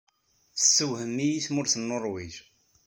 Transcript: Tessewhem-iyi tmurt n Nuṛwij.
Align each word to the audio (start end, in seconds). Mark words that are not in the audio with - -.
Tessewhem-iyi 0.57 1.39
tmurt 1.45 1.73
n 1.77 1.81
Nuṛwij. 1.87 2.35